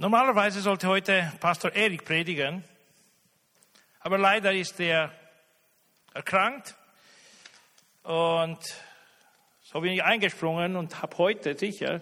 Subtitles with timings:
[0.00, 2.64] Normalerweise sollte heute Pastor Erik predigen,
[4.00, 5.12] aber leider ist er
[6.14, 6.74] erkrankt
[8.04, 8.56] und
[9.60, 12.00] so bin ich eingesprungen und habe heute sicher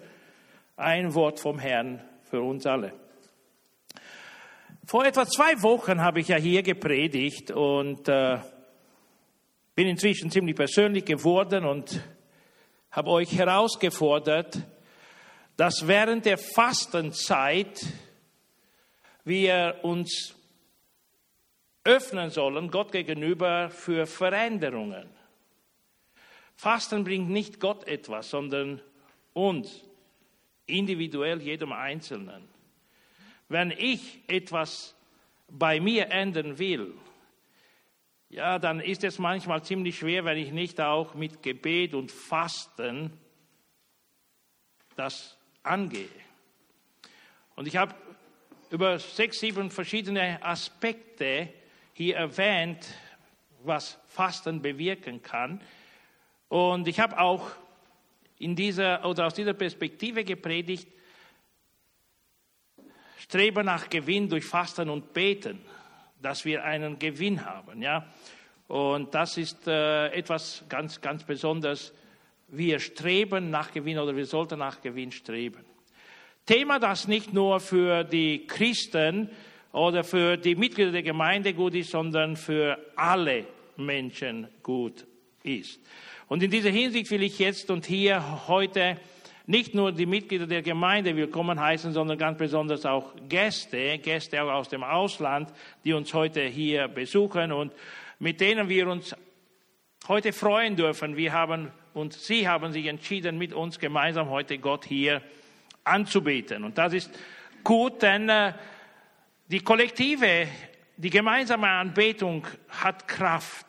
[0.76, 2.00] ein Wort vom Herrn
[2.30, 2.92] für uns alle.
[4.86, 8.38] Vor etwa zwei Wochen habe ich ja hier gepredigt und äh,
[9.74, 12.00] bin inzwischen ziemlich persönlich geworden und
[12.92, 14.62] habe euch herausgefordert,
[15.58, 17.84] dass während der Fastenzeit
[19.24, 20.36] wir uns
[21.82, 25.10] öffnen sollen, Gott gegenüber, für Veränderungen.
[26.54, 28.80] Fasten bringt nicht Gott etwas, sondern
[29.32, 29.82] uns,
[30.66, 32.48] individuell jedem Einzelnen.
[33.48, 34.94] Wenn ich etwas
[35.48, 36.94] bei mir ändern will,
[38.28, 43.12] ja, dann ist es manchmal ziemlich schwer, wenn ich nicht auch mit Gebet und Fasten
[44.94, 45.37] das
[45.68, 46.08] angehe.
[47.56, 47.94] Und ich habe
[48.70, 51.52] über sechs, sieben verschiedene Aspekte
[51.92, 52.86] hier erwähnt,
[53.64, 55.60] was Fasten bewirken kann.
[56.48, 57.50] Und ich habe auch
[58.38, 60.88] in dieser oder aus dieser Perspektive gepredigt,
[63.18, 65.60] strebe nach Gewinn durch Fasten und Beten,
[66.22, 68.06] dass wir einen Gewinn haben, ja.
[68.68, 71.92] Und das ist äh, etwas ganz, ganz Besonderes.
[72.50, 75.64] Wir streben nach Gewinn oder wir sollten nach Gewinn streben.
[76.46, 79.28] Thema, das nicht nur für die Christen
[79.72, 83.44] oder für die Mitglieder der Gemeinde gut ist, sondern für alle
[83.76, 85.06] Menschen gut
[85.42, 85.78] ist.
[86.26, 88.96] Und in dieser Hinsicht will ich jetzt und hier heute
[89.46, 94.52] nicht nur die Mitglieder der Gemeinde willkommen heißen, sondern ganz besonders auch Gäste, Gäste auch
[94.52, 95.52] aus dem Ausland,
[95.84, 97.72] die uns heute hier besuchen und
[98.18, 99.14] mit denen wir uns
[100.08, 101.16] heute freuen dürfen.
[101.16, 105.22] Wir haben und Sie haben sich entschieden, mit uns gemeinsam heute Gott hier
[105.84, 106.64] anzubeten.
[106.64, 107.10] Und das ist
[107.62, 108.54] gut, denn äh,
[109.48, 110.48] die kollektive,
[110.96, 113.66] die gemeinsame Anbetung hat Kraft.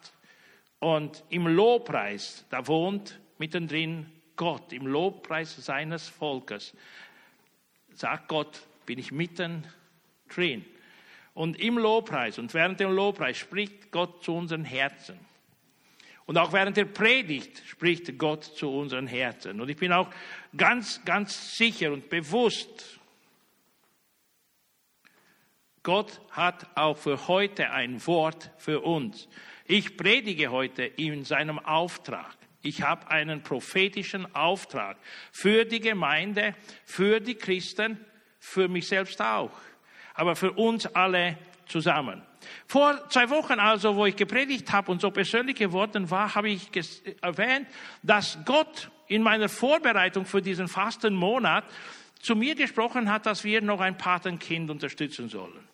[0.79, 6.73] Und im Lobpreis, da wohnt mittendrin Gott im Lobpreis seines Volkes,
[7.93, 9.67] sagt Gott, bin ich mitten
[10.33, 10.63] drin.
[11.33, 15.19] Und im Lobpreis und während dem Lobpreis spricht Gott zu unseren Herzen.
[16.29, 19.59] Und auch während der Predigt spricht Gott zu unseren Herzen.
[19.59, 20.11] Und ich bin auch
[20.55, 22.99] ganz, ganz sicher und bewusst,
[25.81, 29.27] Gott hat auch für heute ein Wort für uns.
[29.65, 32.37] Ich predige heute in seinem Auftrag.
[32.61, 34.97] Ich habe einen prophetischen Auftrag
[35.31, 36.53] für die Gemeinde,
[36.85, 38.05] für die Christen,
[38.37, 39.57] für mich selbst auch,
[40.13, 42.21] aber für uns alle zusammen.
[42.67, 46.69] Vor zwei Wochen also, wo ich gepredigt habe und so persönlich geworden war, habe ich
[47.21, 47.67] erwähnt,
[48.03, 51.65] dass Gott in meiner Vorbereitung für diesen fasten Monat
[52.21, 55.67] zu mir gesprochen hat, dass wir noch ein Patenkind unterstützen sollen.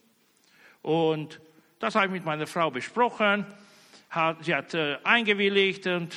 [0.81, 1.39] Und
[1.79, 3.45] das habe ich mit meiner Frau besprochen.
[4.41, 6.15] Sie hat äh, eingewilligt und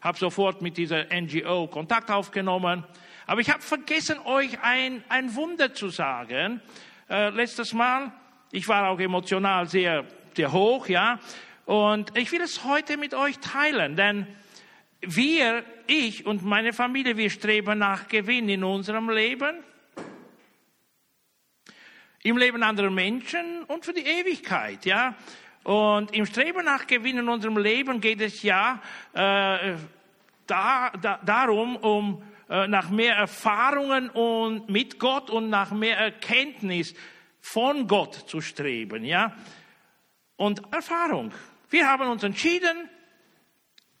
[0.00, 2.84] habe sofort mit dieser NGO Kontakt aufgenommen.
[3.26, 6.60] Aber ich habe vergessen, euch ein, ein Wunder zu sagen.
[7.08, 8.12] Äh, letztes Mal,
[8.54, 11.18] ich war auch emotional sehr, sehr hoch, ja.
[11.66, 14.28] Und ich will es heute mit euch teilen, denn
[15.00, 19.56] wir, ich und meine Familie, wir streben nach Gewinn in unserem Leben,
[22.22, 25.16] im Leben anderer Menschen und für die Ewigkeit, ja.
[25.64, 28.80] Und im Streben nach Gewinn in unserem Leben geht es ja
[29.14, 29.74] äh,
[30.46, 36.94] da, da, darum, um äh, nach mehr Erfahrungen und mit Gott und nach mehr Erkenntnis
[37.44, 39.36] von Gott zu streben, ja.
[40.36, 41.30] Und Erfahrung.
[41.68, 42.88] Wir haben uns entschieden,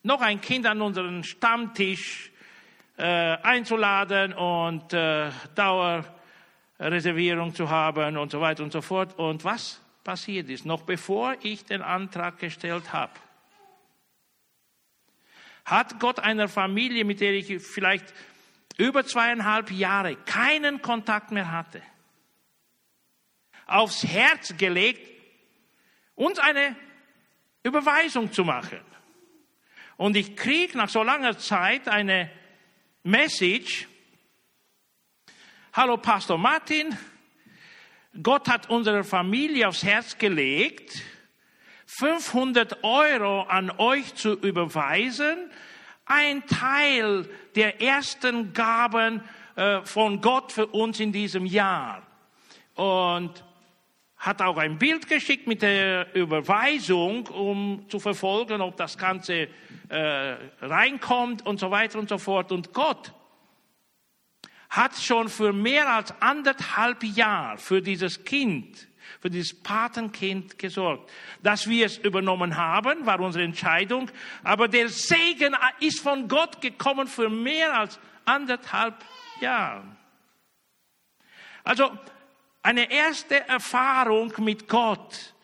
[0.02, 2.32] noch ein Kind an unseren Stammtisch
[2.96, 9.18] äh, einzuladen und äh, Dauerreservierung zu haben und so weiter und so fort.
[9.18, 13.12] Und was passiert ist, noch bevor ich den Antrag gestellt habe,
[15.66, 18.14] hat Gott einer Familie, mit der ich vielleicht
[18.78, 21.82] über zweieinhalb Jahre keinen Kontakt mehr hatte,
[23.66, 25.10] aufs Herz gelegt,
[26.14, 26.76] uns eine
[27.62, 28.80] Überweisung zu machen.
[29.96, 32.30] Und ich kriege nach so langer Zeit eine
[33.02, 33.88] Message,
[35.72, 36.96] Hallo Pastor Martin,
[38.22, 41.02] Gott hat unsere Familie aufs Herz gelegt,
[41.86, 45.50] 500 Euro an euch zu überweisen,
[46.06, 49.22] ein Teil der ersten Gaben
[49.56, 52.06] äh, von Gott für uns in diesem Jahr.
[52.74, 53.44] Und
[54.24, 59.48] hat auch ein Bild geschickt mit der Überweisung, um zu verfolgen, ob das Ganze
[59.90, 62.50] äh, reinkommt und so weiter und so fort.
[62.50, 63.12] Und Gott
[64.70, 68.88] hat schon für mehr als anderthalb Jahre für dieses Kind,
[69.20, 71.12] für dieses Patenkind gesorgt.
[71.42, 74.10] Dass wir es übernommen haben, war unsere Entscheidung,
[74.42, 79.04] aber der Segen ist von Gott gekommen für mehr als anderthalb
[79.42, 79.84] Jahre.
[81.62, 81.90] Also
[82.64, 85.34] eine erste Erfahrung mit Gott,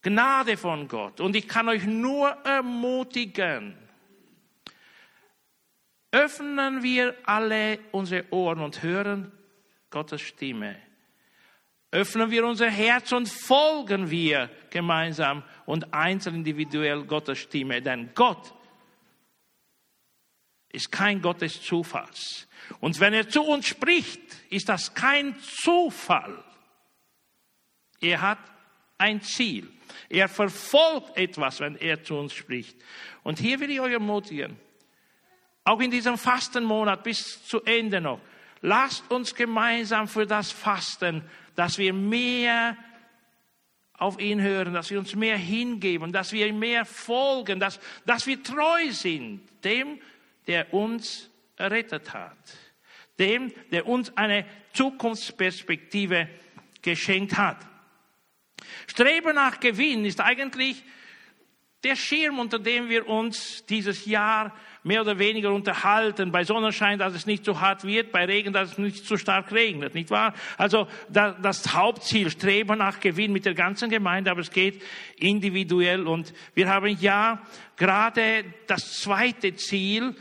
[0.00, 1.20] Gnade von Gott.
[1.20, 3.76] Und ich kann euch nur ermutigen,
[6.10, 9.30] öffnen wir alle unsere Ohren und hören
[9.90, 10.76] Gottes Stimme.
[11.90, 17.82] Öffnen wir unser Herz und folgen wir gemeinsam und einzeln individuell Gottes Stimme.
[17.82, 18.54] Denn Gott
[20.74, 22.46] ist kein Gott des Zufalls.
[22.80, 26.42] Und wenn er zu uns spricht, ist das kein Zufall.
[28.00, 28.38] Er hat
[28.98, 29.70] ein Ziel.
[30.08, 32.76] Er verfolgt etwas, wenn er zu uns spricht.
[33.22, 34.58] Und hier will ich euch ermutigen,
[35.64, 38.20] auch in diesem Fastenmonat bis zu Ende noch.
[38.60, 41.22] Lasst uns gemeinsam für das fasten,
[41.54, 42.76] dass wir mehr
[43.96, 48.26] auf ihn hören, dass wir uns mehr hingeben, dass wir ihm mehr folgen, dass, dass
[48.26, 50.00] wir treu sind dem,
[50.46, 52.36] der uns errettet hat,
[53.18, 56.28] dem, der uns eine Zukunftsperspektive
[56.82, 57.58] geschenkt hat.
[58.86, 60.82] Streben nach Gewinn ist eigentlich
[61.84, 66.32] der Schirm, unter dem wir uns dieses Jahr mehr oder weniger unterhalten.
[66.32, 69.52] Bei Sonnenschein, dass es nicht so hart wird, bei Regen, dass es nicht so stark
[69.52, 70.34] regnet, nicht wahr?
[70.56, 74.82] Also das Hauptziel, Streben nach Gewinn mit der ganzen Gemeinde, aber es geht
[75.18, 76.06] individuell.
[76.06, 77.42] Und wir haben ja
[77.76, 80.16] gerade das zweite Ziel,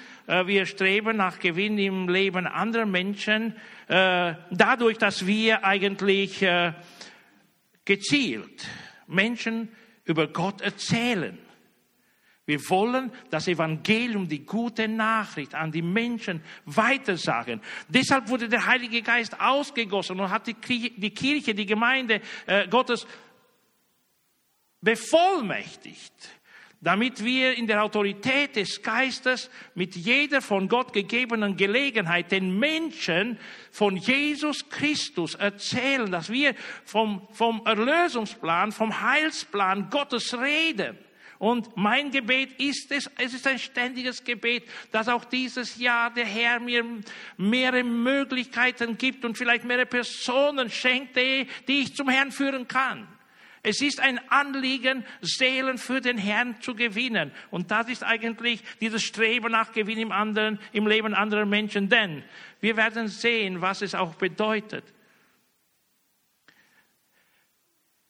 [0.47, 3.55] wir streben nach Gewinn im Leben anderer Menschen,
[3.87, 6.73] äh, dadurch, dass wir eigentlich äh,
[7.85, 8.67] gezielt
[9.07, 9.69] Menschen
[10.05, 11.37] über Gott erzählen.
[12.45, 17.61] Wir wollen das Evangelium, die gute Nachricht an die Menschen weitersagen.
[17.87, 23.07] Deshalb wurde der Heilige Geist ausgegossen und hat die Kirche, die Gemeinde äh, Gottes
[24.81, 26.13] bevollmächtigt,
[26.83, 33.39] damit wir in der Autorität des Geistes mit jeder von Gott gegebenen Gelegenheit den Menschen
[33.71, 36.53] von Jesus Christus erzählen, dass wir
[36.83, 40.97] vom, vom Erlösungsplan, vom Heilsplan Gottes reden.
[41.39, 46.25] Und mein Gebet ist es, es ist ein ständiges Gebet, dass auch dieses Jahr der
[46.25, 46.85] Herr mir
[47.37, 53.07] mehrere Möglichkeiten gibt und vielleicht mehrere Personen schenkt, die, die ich zum Herrn führen kann.
[53.65, 57.31] Es ist ein Anliegen, Seelen für den Herrn zu gewinnen.
[57.49, 61.87] Und das ist eigentlich dieses Streben nach Gewinn im anderen, im Leben anderer Menschen.
[61.87, 62.23] Denn
[62.59, 64.83] wir werden sehen, was es auch bedeutet,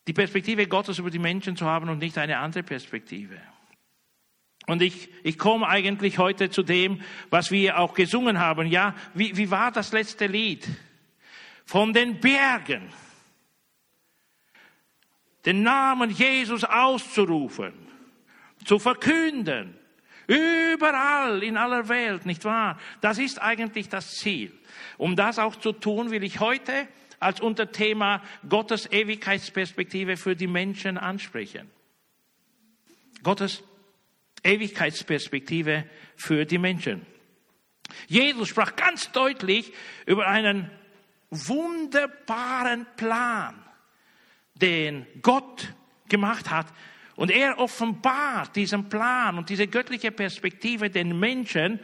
[0.07, 3.39] die Perspektive Gottes über die Menschen zu haben und nicht eine andere Perspektive.
[4.65, 8.67] Und ich, ich komme eigentlich heute zu dem, was wir auch gesungen haben.
[8.67, 10.67] Ja, wie, wie war das letzte Lied?
[11.65, 12.89] Von den Bergen
[15.45, 17.73] den Namen Jesus auszurufen,
[18.65, 19.77] zu verkünden,
[20.27, 22.79] überall in aller Welt, nicht wahr?
[23.01, 24.51] Das ist eigentlich das Ziel.
[24.97, 26.87] Um das auch zu tun, will ich heute
[27.19, 31.69] als Unterthema Gottes Ewigkeitsperspektive für die Menschen ansprechen.
[33.23, 33.63] Gottes
[34.43, 35.85] Ewigkeitsperspektive
[36.17, 37.05] für die Menschen.
[38.07, 39.71] Jesus sprach ganz deutlich
[40.05, 40.69] über einen
[41.29, 43.62] wunderbaren Plan,
[44.55, 45.73] den Gott
[46.09, 46.67] gemacht hat.
[47.15, 51.79] Und er offenbart diesen Plan und diese göttliche Perspektive den Menschen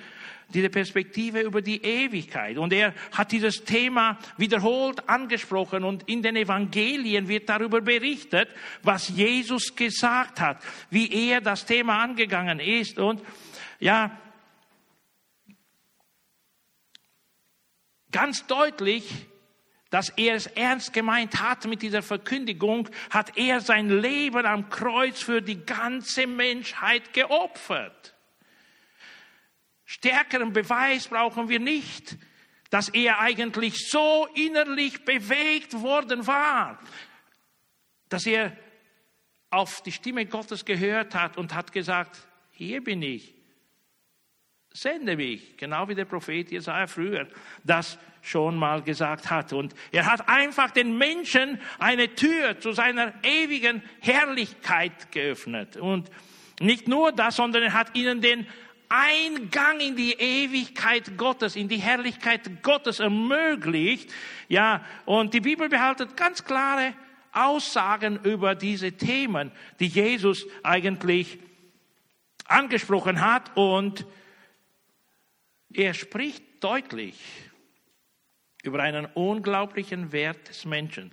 [0.54, 2.58] diese Perspektive über die Ewigkeit.
[2.58, 8.50] Und er hat dieses Thema wiederholt angesprochen und in den Evangelien wird darüber berichtet,
[8.82, 12.98] was Jesus gesagt hat, wie er das Thema angegangen ist.
[12.98, 13.22] Und
[13.80, 14.20] ja,
[18.12, 19.28] ganz deutlich,
[19.90, 25.22] dass er es ernst gemeint hat mit dieser Verkündigung, hat er sein Leben am Kreuz
[25.22, 28.16] für die ganze Menschheit geopfert.
[29.86, 32.18] Stärkeren Beweis brauchen wir nicht,
[32.70, 36.80] dass er eigentlich so innerlich bewegt worden war,
[38.10, 38.56] dass er
[39.50, 42.20] auf die Stimme Gottes gehört hat und hat gesagt,
[42.52, 43.34] hier bin ich,
[44.72, 47.28] sende mich, genau wie der Prophet Jesaja früher
[47.64, 49.54] das schon mal gesagt hat.
[49.54, 55.78] Und er hat einfach den Menschen eine Tür zu seiner ewigen Herrlichkeit geöffnet.
[55.78, 56.10] Und
[56.60, 58.48] nicht nur das, sondern er hat ihnen den
[58.90, 64.12] Eingang in die Ewigkeit Gottes, in die Herrlichkeit Gottes ermöglicht.
[64.48, 66.94] Ja, und die Bibel behaltet ganz klare
[67.32, 71.38] Aussagen über diese Themen, die Jesus eigentlich
[72.46, 74.06] angesprochen hat und
[75.72, 77.16] er spricht deutlich
[78.64, 81.12] über einen unglaublichen Wert des Menschen.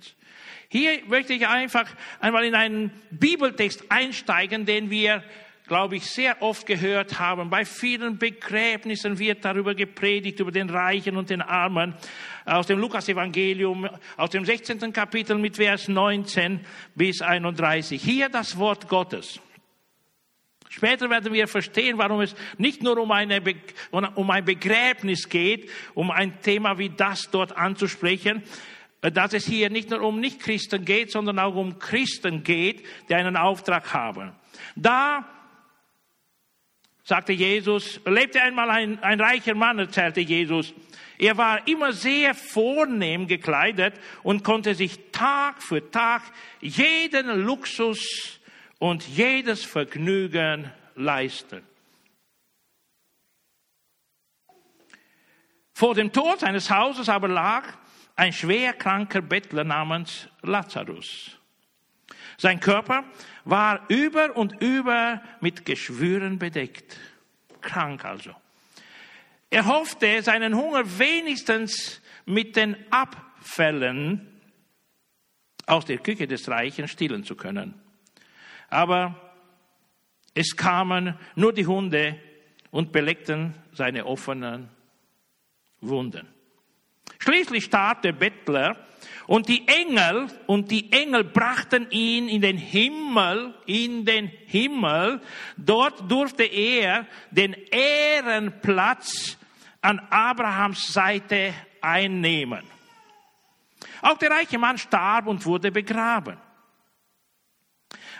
[0.69, 1.87] Hier möchte ich einfach
[2.19, 5.23] einmal in einen Bibeltext einsteigen, den wir,
[5.65, 7.49] glaube ich, sehr oft gehört haben.
[7.49, 11.95] Bei vielen Begräbnissen wird darüber gepredigt, über den Reichen und den Armen.
[12.43, 14.91] Aus dem Lukas-Evangelium, aus dem 16.
[14.91, 16.59] Kapitel mit Vers 19
[16.95, 18.01] bis 31.
[18.01, 19.39] Hier das Wort Gottes.
[20.69, 23.41] Später werden wir verstehen, warum es nicht nur um, eine
[23.91, 28.43] um ein Begräbnis geht, um ein Thema wie das dort anzusprechen,
[29.01, 33.15] äh, dass es hier nicht nur um Nichtchristen geht, sondern auch um Christen geht, die
[33.15, 34.33] einen Auftrag haben.
[34.75, 35.25] Da
[37.03, 40.73] sagte Jesus, lebte einmal ein, ein reicher Mann, erzählte Jesus.
[41.17, 46.21] Er war immer sehr vornehm gekleidet und konnte sich Tag für Tag
[46.59, 48.36] jeden Luxus
[48.79, 51.61] und jedes Vergnügen leisten.
[55.73, 57.77] Vor dem Tor seines Hauses aber lag
[58.15, 61.37] ein schwerkranker Bettler namens Lazarus.
[62.37, 63.03] Sein Körper
[63.45, 66.97] war über und über mit Geschwüren bedeckt.
[67.61, 68.35] Krank also.
[69.49, 74.41] Er hoffte, seinen Hunger wenigstens mit den Abfällen
[75.65, 77.86] aus der Küche des Reichen stillen zu können.
[78.69, 79.15] Aber
[80.33, 82.19] es kamen nur die Hunde
[82.71, 84.69] und beleckten seine offenen
[85.81, 86.27] Wunden.
[87.19, 88.77] Schließlich starb der Bettler
[89.25, 95.21] und die Engel und die Engel brachten ihn in den Himmel, in den Himmel.
[95.57, 99.37] Dort durfte er den Ehrenplatz
[99.81, 102.63] an Abrahams Seite einnehmen.
[104.01, 106.37] Auch der reiche Mann starb und wurde begraben.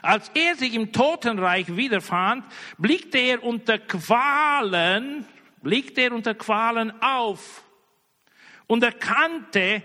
[0.08, 2.46] Als er sich im Totenreich wiederfand,
[2.78, 5.26] blickte er unter Qualen,
[5.62, 7.62] blickte er unter Qualen auf
[8.68, 9.84] und erkannte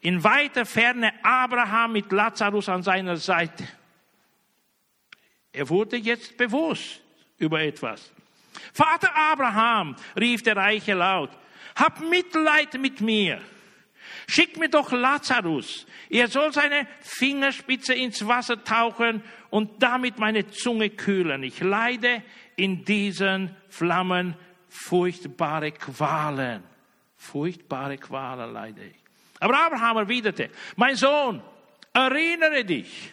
[0.00, 3.62] in weiter Ferne Abraham mit Lazarus an seiner Seite.
[5.52, 7.00] Er wurde jetzt bewusst
[7.38, 8.10] über etwas.
[8.72, 11.30] Vater Abraham, rief der Reiche laut,
[11.76, 13.40] hab Mitleid mit mir.
[14.26, 15.86] Schick mir doch Lazarus.
[16.08, 21.42] Er soll seine Fingerspitze ins Wasser tauchen und damit meine Zunge kühlen.
[21.42, 22.22] Ich leide
[22.56, 24.36] in diesen Flammen
[24.68, 26.62] furchtbare Qualen.
[27.16, 28.96] Furchtbare Qualen leide ich.
[29.40, 31.42] Aber Abraham erwiderte, mein Sohn,
[31.92, 33.12] erinnere dich.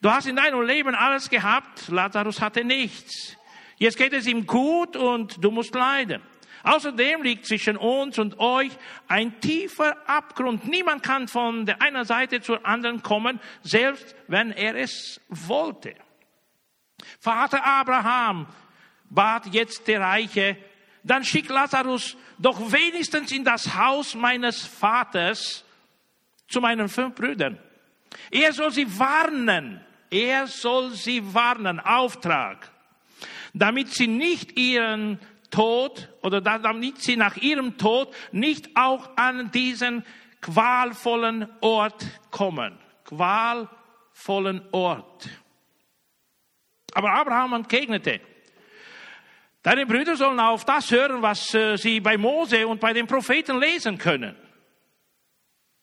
[0.00, 3.36] Du hast in deinem Leben alles gehabt, Lazarus hatte nichts.
[3.78, 6.22] Jetzt geht es ihm gut und du musst leiden.
[6.62, 8.70] Außerdem liegt zwischen uns und euch
[9.08, 10.66] ein tiefer Abgrund.
[10.66, 15.94] Niemand kann von der einen Seite zur anderen kommen, selbst wenn er es wollte.
[17.20, 18.46] Vater Abraham
[19.08, 20.56] bat jetzt der Reiche,
[21.02, 25.64] dann schick Lazarus doch wenigstens in das Haus meines Vaters
[26.48, 27.58] zu meinen fünf Brüdern.
[28.30, 29.80] Er soll sie warnen.
[30.10, 31.80] Er soll sie warnen.
[31.80, 32.70] Auftrag.
[33.52, 35.18] Damit sie nicht ihren
[35.56, 40.04] Tod oder damit sie nach ihrem Tod nicht auch an diesen
[40.42, 42.78] qualvollen Ort kommen.
[43.04, 45.30] Qualvollen Ort.
[46.92, 48.20] Aber Abraham entgegnete,
[49.62, 53.58] deine Brüder sollen auf das hören, was äh, sie bei Mose und bei den Propheten
[53.58, 54.36] lesen können.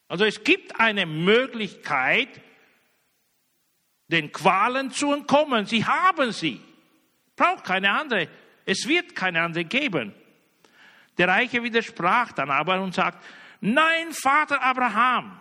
[0.08, 2.30] Also es gibt eine Möglichkeit,
[4.08, 5.66] den Qualen zu entkommen.
[5.66, 6.62] Sie haben sie.
[7.36, 8.28] Braucht keine andere
[8.66, 10.14] es wird keine andere geben.
[11.18, 13.24] Der Reiche widersprach dann aber und sagt,
[13.62, 15.40] nein, Vater Abraham,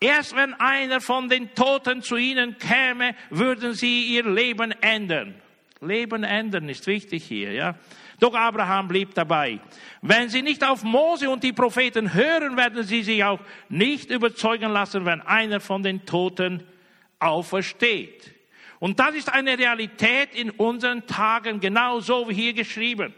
[0.00, 5.34] erst wenn einer von den Toten zu ihnen käme, würden sie ihr Leben ändern.
[5.80, 7.74] Leben ändern ist wichtig hier, ja.
[8.20, 9.58] Doch Abraham blieb dabei.
[10.00, 14.70] Wenn sie nicht auf Mose und die Propheten hören, werden sie sich auch nicht überzeugen
[14.70, 16.62] lassen, wenn einer von den Toten
[17.18, 18.33] aufersteht.
[18.84, 23.14] Und das ist eine Realität in unseren Tagen, genauso wie hier geschrieben.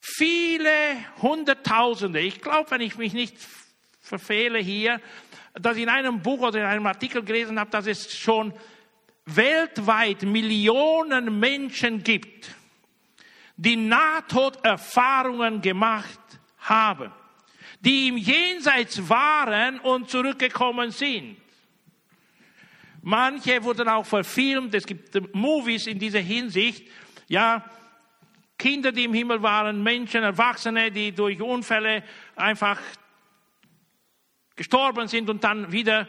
[0.00, 3.36] Viele Hunderttausende, ich glaube, wenn ich mich nicht
[4.00, 5.00] verfehle hier,
[5.54, 8.52] dass ich in einem Buch oder in einem Artikel gelesen habe, dass es schon
[9.24, 12.50] weltweit Millionen Menschen gibt,
[13.56, 16.18] die Nahtoderfahrungen gemacht
[16.58, 17.12] haben,
[17.78, 21.36] die im Jenseits waren und zurückgekommen sind.
[23.02, 24.74] Manche wurden auch verfilmt.
[24.74, 26.88] Es gibt Movies in dieser Hinsicht.
[27.28, 27.64] Ja,
[28.58, 32.02] Kinder, die im Himmel waren, Menschen, Erwachsene, die durch Unfälle
[32.34, 32.80] einfach
[34.56, 36.08] gestorben sind und dann wieder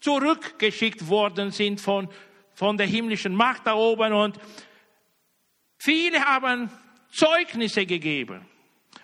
[0.00, 2.08] zurückgeschickt worden sind von,
[2.52, 4.12] von der himmlischen Macht da oben.
[4.12, 4.38] Und
[5.78, 6.70] viele haben
[7.10, 8.46] Zeugnisse gegeben.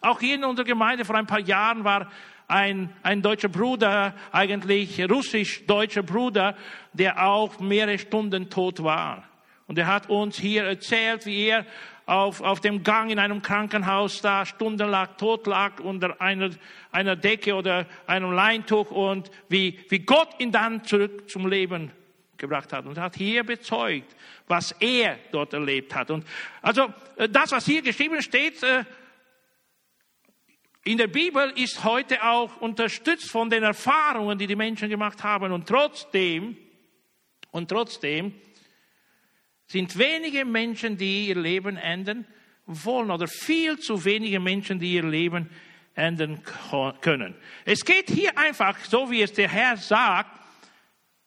[0.03, 2.11] Auch hier in unserer Gemeinde vor ein paar Jahren war
[2.49, 6.57] ein, ein deutscher Bruder, eigentlich russisch-deutscher Bruder,
[6.93, 9.25] der auch mehrere Stunden tot war.
[9.67, 11.67] Und er hat uns hier erzählt, wie er
[12.07, 16.51] auf, auf dem Gang in einem Krankenhaus da stundenlang tot lag unter einer,
[16.93, 21.91] einer Decke oder einem Leintuch und wie, wie Gott ihn dann zurück zum Leben
[22.37, 24.15] gebracht hat und hat hier bezeugt,
[24.47, 26.11] was er dort erlebt hat.
[26.11, 26.25] Und
[26.63, 28.85] also äh, das, was hier geschrieben steht, äh,
[30.87, 35.51] in der Bibel ist heute auch unterstützt von den Erfahrungen, die die Menschen gemacht haben.
[35.51, 36.57] Und trotzdem,
[37.51, 38.33] und trotzdem
[39.67, 42.25] sind wenige Menschen, die ihr Leben ändern
[42.67, 45.51] wollen oder viel zu wenige Menschen, die ihr Leben
[45.97, 46.41] ändern
[47.01, 47.35] können.
[47.65, 50.41] Es geht hier einfach, so wie es der Herr sagt,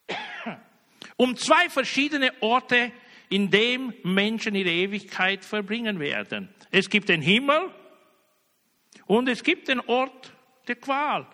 [1.17, 2.93] um zwei verschiedene Orte,
[3.27, 6.47] in dem Menschen ihre Ewigkeit verbringen werden.
[6.71, 7.73] Es gibt den Himmel
[9.09, 10.31] und es gibt den Ort
[10.67, 11.25] der Qual.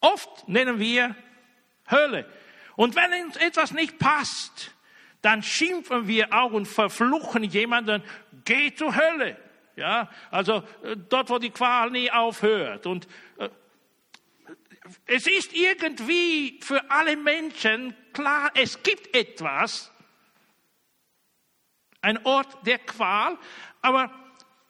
[0.00, 1.14] Oft nennen wir
[1.90, 2.26] Hölle.
[2.76, 4.74] Und wenn uns etwas nicht passt,
[5.20, 8.02] dann schimpfen wir auch und verfluchen jemanden,
[8.46, 9.36] geh zur Hölle.
[9.76, 12.86] Ja, also äh, dort, wo die Qual nie aufhört.
[12.86, 13.50] Und äh,
[15.04, 19.92] es ist irgendwie für alle Menschen klar, es gibt etwas,
[22.00, 23.36] ein Ort der Qual,
[23.82, 24.21] aber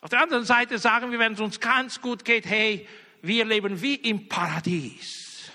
[0.03, 2.87] auf der anderen Seite sagen wir, wenn es uns ganz gut geht, hey,
[3.23, 5.51] wir leben wie im Paradies.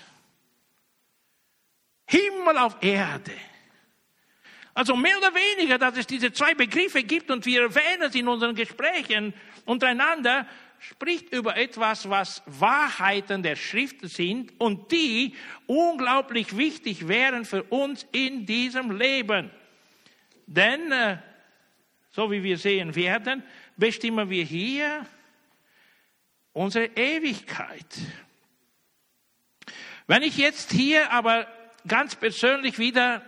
[2.06, 3.34] Himmel auf Erde.
[4.72, 8.28] Also mehr oder weniger, dass es diese zwei Begriffe gibt und wir erwähnen sie in
[8.28, 9.34] unseren Gesprächen
[9.66, 10.46] untereinander,
[10.78, 15.34] spricht über etwas, was Wahrheiten der Schrift sind und die
[15.66, 19.50] unglaublich wichtig wären für uns in diesem Leben.
[20.46, 21.18] Denn, äh,
[22.12, 23.42] so wie wir sehen werden,
[23.78, 25.06] bestimmen wir hier
[26.52, 27.86] unsere Ewigkeit.
[30.06, 31.46] Wenn ich jetzt hier aber
[31.86, 33.22] ganz persönlich wieder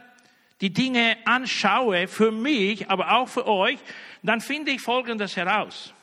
[0.60, 3.78] die Dinge anschaue, für mich, aber auch für euch,
[4.22, 5.94] dann finde ich Folgendes heraus.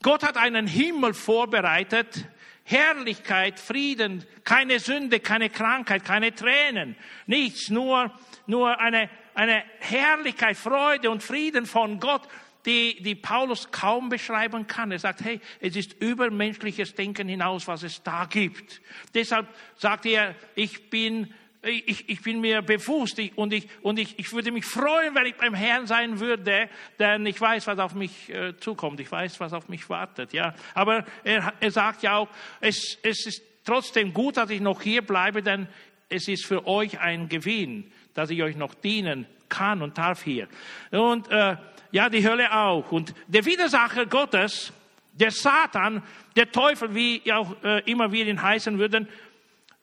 [0.00, 2.24] Gott hat einen Himmel vorbereitet,
[2.64, 8.10] Herrlichkeit, Frieden, keine Sünde, keine Krankheit, keine Tränen, nichts, nur,
[8.46, 12.26] nur eine, eine Herrlichkeit, Freude und Frieden von Gott
[12.66, 14.90] die, die Paulus kaum beschreiben kann.
[14.92, 18.80] Er sagt, hey, es ist übermenschliches Denken hinaus, was es da gibt.
[19.14, 21.32] Deshalb sagt er, ich bin
[21.66, 25.26] ich, ich bin mir bewusst ich, und, ich, und ich, ich würde mich freuen, wenn
[25.26, 29.00] ich beim Herrn sein würde, denn ich weiß, was auf mich äh, zukommt.
[29.00, 30.32] Ich weiß, was auf mich wartet.
[30.32, 32.28] Ja, aber er, er sagt ja auch,
[32.60, 35.66] es, es ist trotzdem gut, dass ich noch hier bleibe, denn
[36.08, 40.48] es ist für euch ein Gewinn, dass ich euch noch dienen kann und darf hier.
[40.90, 41.56] Und äh,
[41.94, 42.90] ja, die Hölle auch.
[42.90, 44.72] Und der Widersacher Gottes,
[45.12, 46.02] der Satan,
[46.34, 49.08] der Teufel, wie auch äh, immer wir ihn heißen würden,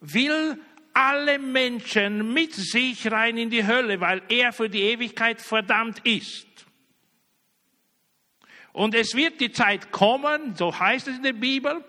[0.01, 0.59] will
[0.91, 6.47] alle Menschen mit sich rein in die Hölle, weil er für die Ewigkeit verdammt ist.
[8.73, 11.81] Und es wird die Zeit kommen, so heißt es in der Bibel,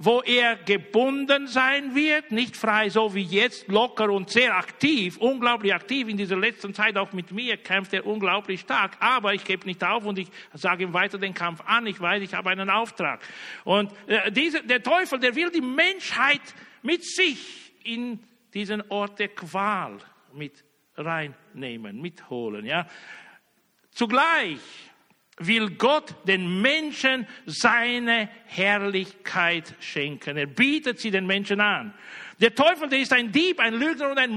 [0.00, 5.74] wo er gebunden sein wird, nicht frei so wie jetzt, locker und sehr aktiv, unglaublich
[5.74, 6.06] aktiv.
[6.06, 8.96] In dieser letzten Zeit auch mit mir kämpft er unglaublich stark.
[9.00, 11.84] Aber ich gebe nicht auf und ich sage ihm weiter den Kampf an.
[11.88, 13.20] Ich weiß, ich habe einen Auftrag.
[13.64, 16.42] Und äh, diese, der Teufel, der will die Menschheit
[16.82, 18.20] mit sich in
[18.54, 19.98] diesen Ort der Qual
[20.32, 20.64] mit
[20.96, 22.64] reinnehmen, mitholen.
[22.64, 22.86] Ja.
[23.90, 24.60] Zugleich
[25.38, 30.36] will Gott den Menschen seine Herrlichkeit schenken.
[30.36, 31.94] Er bietet sie den Menschen an.
[32.40, 34.34] Der Teufel, der ist ein Dieb, ein Lügner und ein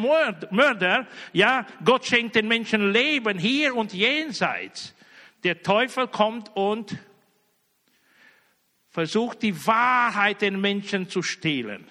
[0.51, 1.07] Mörder.
[1.33, 4.95] Ja, Gott schenkt den Menschen Leben hier und jenseits.
[5.43, 6.97] Der Teufel kommt und
[8.89, 11.87] versucht die Wahrheit den Menschen zu stehlen.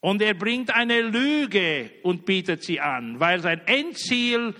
[0.00, 4.54] Und er bringt eine Lüge und bietet sie an, weil sein Endziel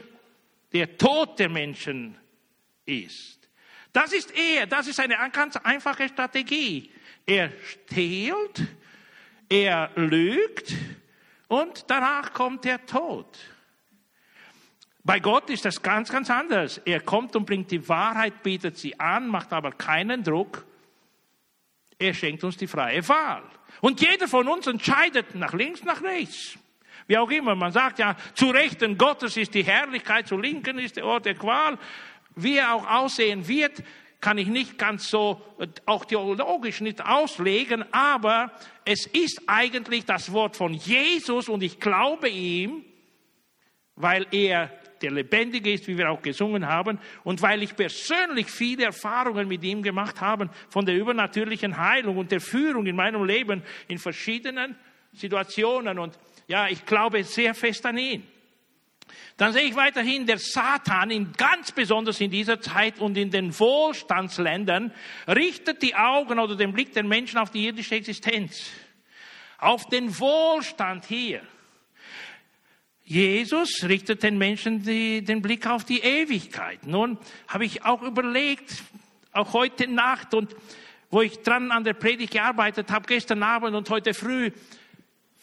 [0.72, 2.16] der Tod der Menschen
[2.86, 3.48] ist.
[3.92, 6.90] Das ist er, das ist eine ganz einfache Strategie.
[7.24, 8.62] Er stehlt,
[9.48, 10.74] er lügt
[11.48, 13.26] und danach kommt der Tod.
[15.02, 16.78] Bei Gott ist das ganz, ganz anders.
[16.84, 20.64] Er kommt und bringt die Wahrheit, bietet sie an, macht aber keinen Druck.
[21.98, 23.44] Er schenkt uns die freie Wahl.
[23.80, 26.58] Und jeder von uns entscheidet nach links, nach rechts.
[27.06, 30.96] Wie auch immer, man sagt ja, zu Rechten Gottes ist die Herrlichkeit, zu Linken ist
[30.96, 31.78] der Ort der Qual
[32.36, 33.82] wie er auch aussehen wird,
[34.20, 35.40] kann ich nicht ganz so,
[35.84, 38.52] auch theologisch nicht auslegen, aber
[38.84, 42.84] es ist eigentlich das Wort von Jesus und ich glaube ihm,
[43.94, 44.70] weil er
[45.02, 49.62] der lebendig ist, wie wir auch gesungen haben, und weil ich persönlich viele Erfahrungen mit
[49.62, 54.76] ihm gemacht habe von der übernatürlichen Heilung und der Führung in meinem Leben in verschiedenen
[55.12, 55.98] Situationen.
[55.98, 56.18] Und
[56.48, 58.26] ja, ich glaube sehr fest an ihn.
[59.36, 63.58] Dann sehe ich weiterhin, der Satan, in, ganz besonders in dieser Zeit und in den
[63.58, 64.92] Wohlstandsländern,
[65.28, 68.70] richtet die Augen oder den Blick der Menschen auf die irdische Existenz,
[69.58, 71.42] auf den Wohlstand hier.
[73.04, 76.86] Jesus richtet den Menschen die, den Blick auf die Ewigkeit.
[76.86, 78.82] Nun habe ich auch überlegt,
[79.32, 80.56] auch heute Nacht und
[81.10, 84.50] wo ich dran an der Predigt gearbeitet habe, gestern Abend und heute früh,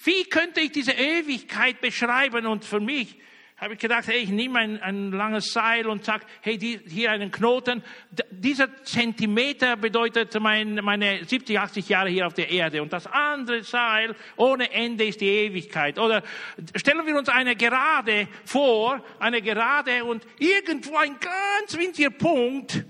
[0.04, 2.46] wie könnte ich diese Ewigkeit beschreiben?
[2.46, 3.16] Und für mich
[3.64, 7.12] habe ich gedacht, hey, ich nehme ein, ein langes Seil und sage, hey, die, hier
[7.12, 7.82] einen Knoten.
[8.12, 12.82] D dieser Zentimeter bedeutet mein, meine 70, 80 Jahre hier auf der Erde.
[12.82, 15.98] Und das andere Seil ohne Ende ist die Ewigkeit.
[15.98, 16.24] Oder
[16.76, 22.84] stellen wir uns eine Gerade vor, eine Gerade und irgendwo ein ganz winziger Punkt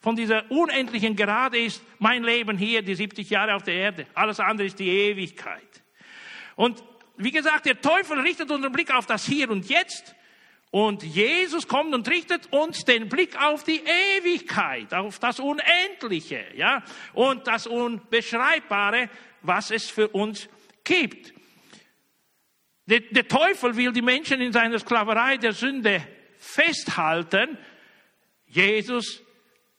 [0.00, 4.06] von dieser unendlichen Gerade ist mein Leben hier, die 70 Jahre auf der Erde.
[4.14, 5.62] Alles andere ist die Ewigkeit.
[6.56, 6.82] Und
[7.22, 10.14] wie gesagt, der Teufel richtet unseren Blick auf das Hier und Jetzt.
[10.70, 13.82] Und Jesus kommt und richtet uns den Blick auf die
[14.16, 19.10] Ewigkeit, auf das Unendliche, ja, und das Unbeschreibbare,
[19.42, 20.48] was es für uns
[20.84, 21.34] gibt.
[22.86, 26.06] Der, der Teufel will die Menschen in seiner Sklaverei der Sünde
[26.38, 27.58] festhalten.
[28.46, 29.22] Jesus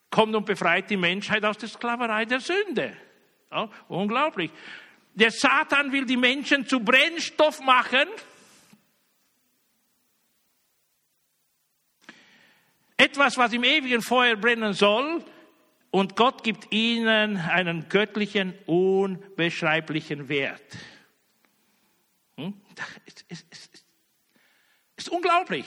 [0.10, 2.98] kommt und befreit die Menschheit aus der Sklaverei der Sünde.
[3.50, 4.52] Ja, unglaublich.
[5.14, 8.08] Der Satan will die Menschen zu Brennstoff machen.
[12.98, 15.24] Etwas, was im ewigen Feuer brennen soll.
[15.90, 20.78] Und Gott gibt ihnen einen göttlichen, unbeschreiblichen Wert.
[22.38, 22.54] Hm?
[22.76, 23.86] Das ist, ist,
[24.96, 25.66] ist, unglaublich.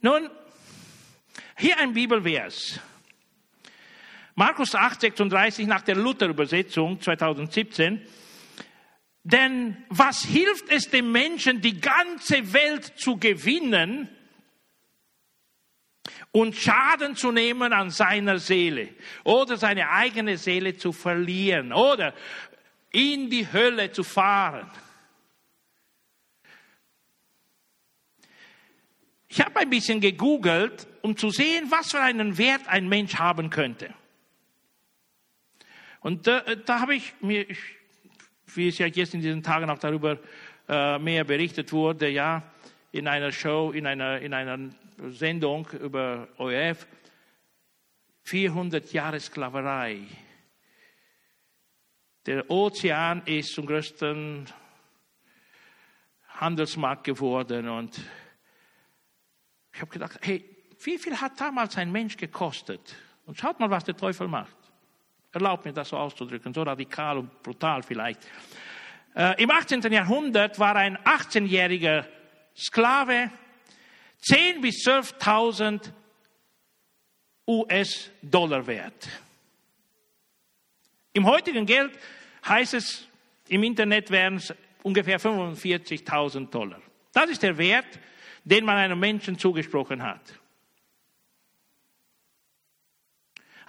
[0.00, 0.28] Nun,
[1.56, 2.80] hier ein Bibelvers.
[4.34, 8.04] Markus 8, 36 nach der Luther-Übersetzung 2017.
[9.24, 14.08] Denn was hilft es dem Menschen, die ganze Welt zu gewinnen
[16.32, 18.88] und Schaden zu nehmen an seiner Seele
[19.22, 22.14] oder seine eigene Seele zu verlieren oder
[22.90, 24.68] in die Hölle zu fahren?
[29.28, 33.50] Ich habe ein bisschen gegoogelt, um zu sehen, was für einen Wert ein Mensch haben
[33.50, 33.94] könnte.
[36.00, 37.58] Und da, da habe ich mir, ich
[38.56, 40.18] wie es ja jetzt in diesen Tagen auch darüber
[40.68, 42.42] äh, mehr berichtet wurde, ja,
[42.92, 44.58] in einer Show, in einer, in einer
[45.10, 46.86] Sendung über ORF,
[48.24, 49.98] 400 Jahre Sklaverei.
[52.26, 54.46] Der Ozean ist zum größten
[56.28, 58.00] Handelsmarkt geworden und
[59.72, 60.44] ich habe gedacht, hey,
[60.84, 62.94] wie viel hat damals ein Mensch gekostet?
[63.26, 64.56] Und schaut mal, was der Teufel macht.
[65.32, 68.20] Erlaubt mir das so auszudrücken, so radikal und brutal vielleicht.
[69.14, 69.80] Äh, Im 18.
[69.90, 72.04] Jahrhundert war ein 18-jähriger
[72.54, 73.30] Sklave
[74.22, 75.90] 10.000 bis 12.000
[77.46, 79.08] US-Dollar wert.
[81.12, 81.98] Im heutigen Geld
[82.46, 83.06] heißt es,
[83.48, 86.80] im Internet wären es ungefähr 45.000 Dollar.
[87.12, 87.98] Das ist der Wert,
[88.44, 90.20] den man einem Menschen zugesprochen hat.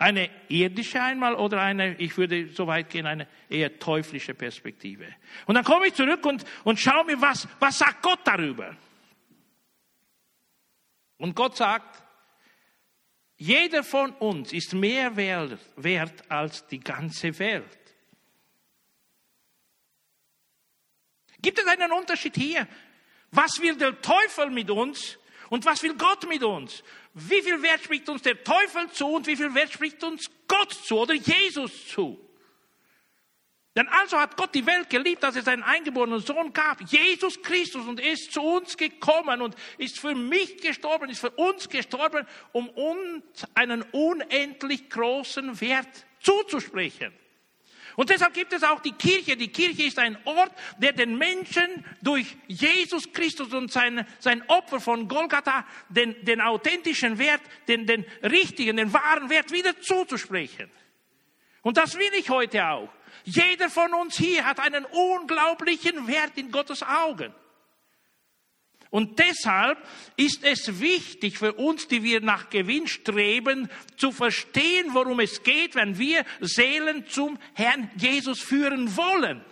[0.03, 5.05] Eine irdische einmal oder eine, ich würde so weit gehen, eine eher teuflische Perspektive.
[5.45, 8.75] Und dann komme ich zurück und, und schaue mir, was, was sagt Gott darüber?
[11.15, 12.03] Und Gott sagt,
[13.37, 17.79] jeder von uns ist mehr wert, wert als die ganze Welt.
[21.41, 22.67] Gibt es einen Unterschied hier?
[23.31, 25.17] Was will der Teufel mit uns
[25.53, 26.81] und was will Gott mit uns?
[27.13, 30.73] Wie viel Wert spricht uns der Teufel zu und wie viel Wert spricht uns Gott
[30.73, 32.19] zu oder Jesus zu?
[33.75, 37.85] Denn also hat Gott die Welt geliebt, dass er seinen eingeborenen Sohn gab, Jesus Christus,
[37.85, 42.67] und ist zu uns gekommen und ist für mich gestorben, ist für uns gestorben, um
[42.69, 47.13] uns einen unendlich großen Wert zuzusprechen.
[47.95, 49.37] Und deshalb gibt es auch die Kirche.
[49.37, 54.79] Die Kirche ist ein Ort, der den Menschen durch Jesus Christus und sein, sein Opfer
[54.79, 60.71] von Golgatha den, den authentischen Wert, den, den richtigen, den wahren Wert wieder zuzusprechen.
[61.61, 62.89] Und das will ich heute auch.
[63.23, 67.33] Jeder von uns hier hat einen unglaublichen Wert in Gottes Augen.
[68.93, 69.79] Und deshalb
[70.17, 75.73] ist es wichtig für uns, die wir nach Gewinn streben, zu verstehen, worum es geht,
[75.73, 79.43] wenn wir Seelen zum Herrn Jesus führen wollen.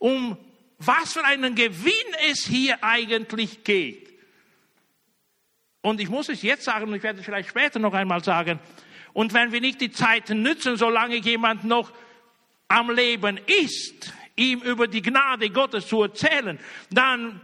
[0.00, 0.36] Um
[0.78, 1.92] was für einen Gewinn
[2.28, 4.12] es hier eigentlich geht.
[5.80, 8.58] Und ich muss es jetzt sagen, und ich werde es vielleicht später noch einmal sagen,
[9.12, 11.92] und wenn wir nicht die Zeit nützen, solange jemand noch
[12.66, 16.58] am Leben ist, ihm über die Gnade Gottes zu erzählen,
[16.90, 17.40] dann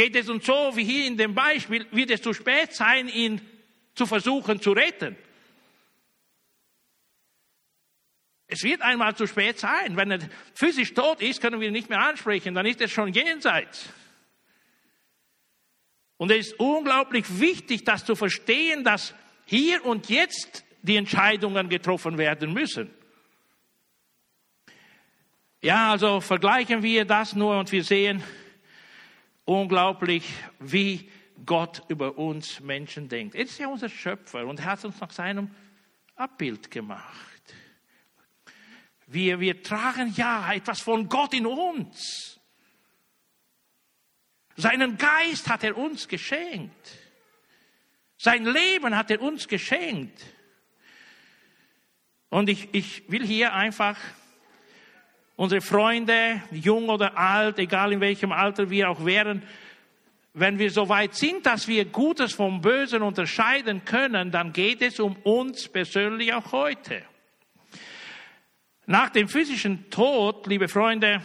[0.00, 3.38] geht es uns so, wie hier in dem Beispiel, wird es zu spät sein, ihn
[3.94, 5.14] zu versuchen zu retten.
[8.46, 9.98] Es wird einmal zu spät sein.
[9.98, 10.20] Wenn er
[10.54, 13.90] physisch tot ist, können wir ihn nicht mehr ansprechen, dann ist er schon jenseits.
[16.16, 22.16] Und es ist unglaublich wichtig, das zu verstehen, dass hier und jetzt die Entscheidungen getroffen
[22.16, 22.90] werden müssen.
[25.60, 28.24] Ja, also vergleichen wir das nur und wir sehen
[29.50, 31.10] unglaublich, wie
[31.44, 33.34] Gott über uns Menschen denkt.
[33.34, 35.50] Er ist ja unser Schöpfer und hat uns nach seinem
[36.14, 37.54] Abbild gemacht.
[39.08, 42.38] Wir, wir tragen ja etwas von Gott in uns.
[44.54, 46.98] Seinen Geist hat er uns geschenkt.
[48.18, 50.22] Sein Leben hat er uns geschenkt.
[52.28, 53.96] Und ich, ich will hier einfach
[55.40, 59.42] unsere Freunde, jung oder alt, egal in welchem Alter wir auch wären,
[60.34, 65.00] wenn wir so weit sind, dass wir Gutes vom Bösen unterscheiden können, dann geht es
[65.00, 67.02] um uns persönlich auch heute.
[68.84, 71.22] Nach dem physischen Tod, liebe Freunde,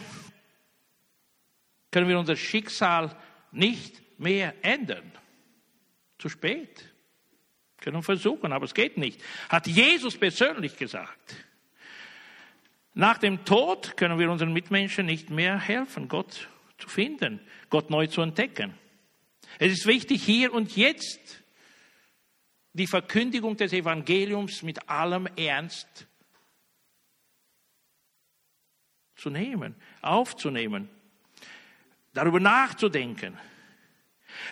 [1.90, 3.14] können wir unser Schicksal
[3.52, 5.12] nicht mehr ändern.
[6.16, 6.90] Zu spät.
[7.82, 9.22] Können versuchen, aber es geht nicht.
[9.50, 11.45] Hat Jesus persönlich gesagt.
[12.98, 18.06] Nach dem Tod können wir unseren Mitmenschen nicht mehr helfen, Gott zu finden, Gott neu
[18.06, 18.72] zu entdecken.
[19.58, 21.44] Es ist wichtig, hier und jetzt
[22.72, 26.06] die Verkündigung des Evangeliums mit allem Ernst
[29.14, 30.88] zu nehmen, aufzunehmen,
[32.14, 33.38] darüber nachzudenken.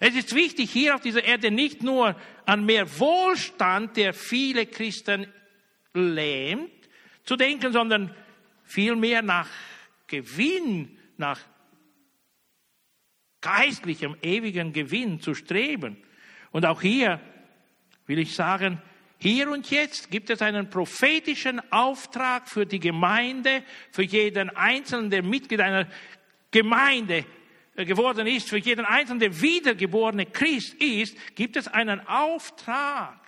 [0.00, 5.32] Es ist wichtig, hier auf dieser Erde nicht nur an mehr Wohlstand, der viele Christen
[5.94, 6.70] lähmt,
[7.24, 8.14] zu denken, sondern
[8.74, 9.48] vielmehr nach
[10.08, 11.38] Gewinn, nach
[13.40, 15.96] geistlichem, ewigen Gewinn zu streben.
[16.50, 17.20] Und auch hier
[18.06, 18.82] will ich sagen,
[19.18, 25.22] hier und jetzt gibt es einen prophetischen Auftrag für die Gemeinde, für jeden Einzelnen, der
[25.22, 25.88] Mitglied einer
[26.50, 27.24] Gemeinde
[27.76, 33.20] äh, geworden ist, für jeden Einzelnen, der wiedergeborene Christ ist, gibt es einen Auftrag,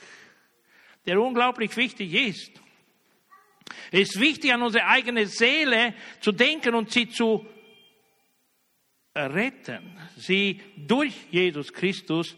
[1.06, 2.65] der unglaublich wichtig ist.
[3.90, 7.46] Es ist wichtig, an unsere eigene Seele zu denken und sie zu
[9.14, 12.36] retten, sie durch Jesus Christus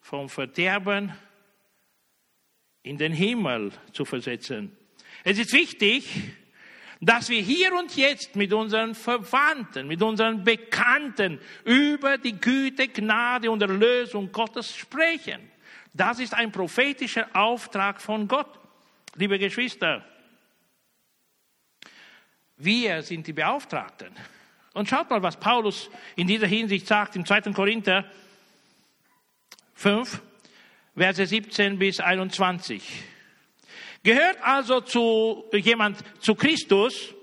[0.00, 1.12] vom Verderben
[2.82, 4.76] in den Himmel zu versetzen.
[5.24, 6.08] Es ist wichtig,
[7.00, 13.50] dass wir hier und jetzt mit unseren Verwandten, mit unseren Bekannten über die Güte, Gnade
[13.50, 15.50] und Erlösung Gottes sprechen.
[15.92, 18.58] Das ist ein prophetischer Auftrag von Gott.
[19.16, 20.04] Liebe Geschwister,
[22.58, 24.10] wir sind die Beauftragten.
[24.74, 27.52] Und schaut mal, was Paulus in dieser Hinsicht sagt im 2.
[27.52, 28.04] Korinther
[29.74, 30.20] 5,
[30.96, 32.82] Verse 17 bis 21.
[34.02, 37.14] Gehört also zu jemand zu Christus,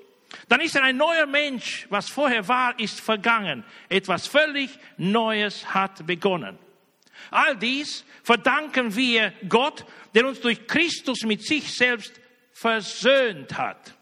[0.48, 1.86] dann ist er ein neuer Mensch.
[1.89, 3.63] Was vorher war, ist vergangen.
[3.89, 6.58] Etwas völlig Neues hat begonnen.
[7.32, 12.19] All dies verdanken wir Gott, der uns durch Christus mit sich selbst
[12.52, 13.94] versöhnt hat.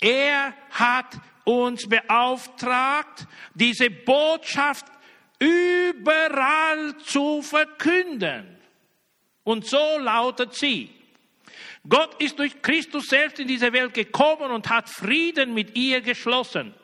[0.00, 4.86] Er hat uns beauftragt, diese Botschaft
[5.38, 8.58] überall zu verkünden.
[9.44, 10.90] Und so lautet sie.
[11.88, 16.74] Gott ist durch Christus selbst in diese Welt gekommen und hat Frieden mit ihr geschlossen,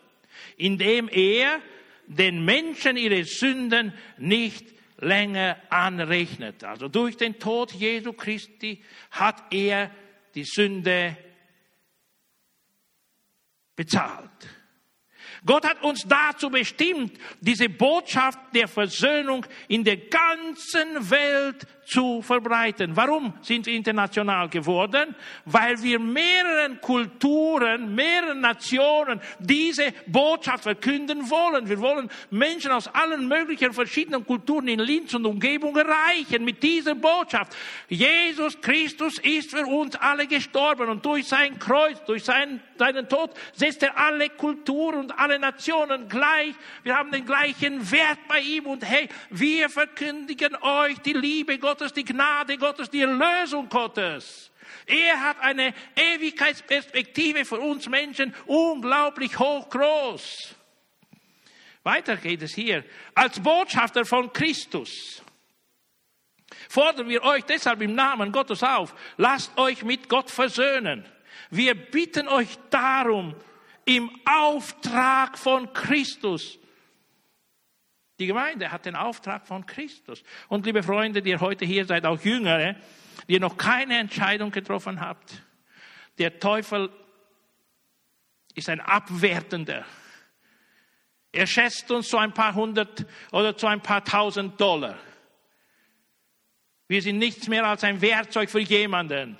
[0.57, 1.61] indem er
[2.07, 4.67] den Menschen ihre Sünden nicht
[4.99, 6.63] länger anrechnet.
[6.63, 9.91] Also durch den Tod Jesu Christi hat er
[10.35, 11.17] die Sünde
[13.77, 14.31] bezahlt.
[15.45, 22.95] Gott hat uns dazu bestimmt, diese Botschaft der Versöhnung in der ganzen Welt zu verbreiten.
[22.95, 25.17] Warum sind wir international geworden?
[25.45, 31.69] Weil wir mehreren Kulturen, mehreren Nationen diese Botschaft verkünden wollen.
[31.69, 36.95] Wir wollen Menschen aus allen möglichen verschiedenen Kulturen in Linz und Umgebung erreichen mit dieser
[36.95, 37.57] Botschaft.
[37.89, 43.31] Jesus Christus ist für uns alle gestorben und durch sein Kreuz, durch seinen, seinen Tod
[43.55, 46.55] setzt er alle Kulturen und alle Nationen gleich.
[46.83, 51.83] Wir haben den gleichen Wert bei ihm und hey, wir verkündigen euch die Liebe Gottes
[51.83, 54.51] Gottes, die Gnade Gottes, die Erlösung Gottes.
[54.87, 60.55] Er hat eine Ewigkeitsperspektive für uns Menschen unglaublich hoch groß.
[61.83, 62.85] Weiter geht es hier.
[63.15, 65.23] Als Botschafter von Christus.
[66.69, 71.05] Fordern wir euch deshalb im Namen Gottes auf, lasst euch mit Gott versöhnen.
[71.53, 73.37] Wir bitten euch darum
[73.85, 76.59] im Auftrag von Christus.
[78.19, 80.23] Die Gemeinde hat den Auftrag von Christus.
[80.49, 82.77] Und liebe Freunde, die ihr heute hier seid, auch Jüngere,
[83.29, 85.43] die noch keine Entscheidung getroffen habt,
[86.17, 86.89] der Teufel
[88.55, 89.85] ist ein Abwertender.
[91.33, 94.99] Er schätzt uns zu ein paar hundert oder zu ein paar tausend Dollar.
[96.89, 99.37] Wir sind nichts mehr als ein Werkzeug für jemanden.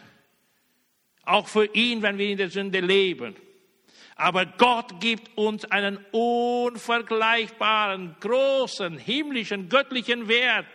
[1.25, 3.37] Auch für ihn, wenn wir in der Sünde leben.
[4.17, 10.67] Aber Gott gibt uns einen unvergleichbaren, großen, himmlischen, göttlichen Wert.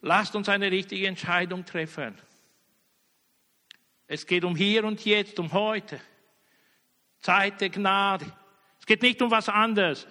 [0.00, 2.18] Lasst uns eine richtige Entscheidung treffen.
[4.08, 6.00] Es geht um hier und jetzt, um heute.
[7.20, 8.26] Zeit der Gnade.
[8.80, 10.08] Es geht nicht um was anderes.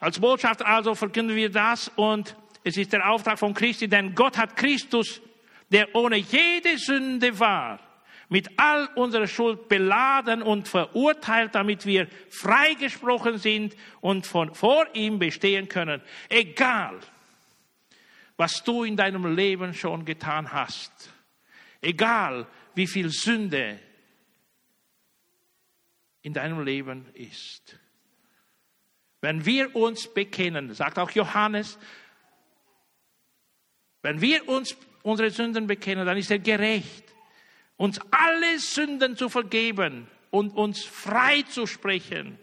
[0.00, 4.36] Als Botschaft also verkünden wir das und es ist der Auftrag von Christi, denn Gott
[4.36, 5.20] hat Christus,
[5.70, 7.80] der ohne jede Sünde war,
[8.28, 15.18] mit all unserer Schuld beladen und verurteilt, damit wir freigesprochen sind und von, vor ihm
[15.18, 16.00] bestehen können.
[16.28, 17.00] Egal,
[18.36, 21.12] was du in deinem Leben schon getan hast.
[21.82, 23.78] Egal, wie viel Sünde
[26.22, 27.78] in deinem Leben ist.
[29.20, 31.78] Wenn wir uns bekennen, sagt auch Johannes,
[34.02, 37.04] wenn wir uns unsere Sünden bekennen, dann ist er gerecht,
[37.76, 42.38] uns alle Sünden zu vergeben und uns frei zu sprechen